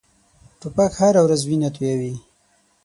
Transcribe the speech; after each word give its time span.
توپک 0.59 0.91
هره 0.99 1.21
ورځ 1.25 1.41
وینه 1.45 1.69
تویوي. 1.75 2.15